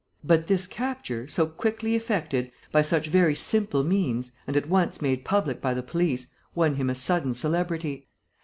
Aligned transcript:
But 0.23 0.47
this 0.47 0.65
capture, 0.65 1.27
so 1.27 1.45
quickly 1.45 1.93
effected, 1.93 2.51
by 2.71 2.81
such 2.81 3.05
very 3.05 3.35
simple 3.35 3.83
means, 3.83 4.31
and 4.47 4.57
at 4.57 4.67
once 4.67 4.99
made 4.99 5.23
public 5.23 5.61
by 5.61 5.75
the 5.75 5.83
police, 5.83 6.25
won 6.55 6.73
him 6.73 6.89
a 6.89 6.95
sudden 6.95 7.35
celebrity. 7.35 8.07